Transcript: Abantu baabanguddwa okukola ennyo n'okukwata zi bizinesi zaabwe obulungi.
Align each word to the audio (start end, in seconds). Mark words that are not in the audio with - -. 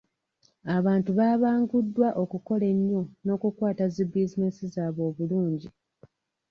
Abantu 0.77 1.09
baabanguddwa 1.19 2.07
okukola 2.23 2.65
ennyo 2.73 3.01
n'okukwata 3.23 3.85
zi 3.93 4.03
bizinesi 4.11 4.63
zaabwe 4.73 5.01
obulungi. 5.09 5.69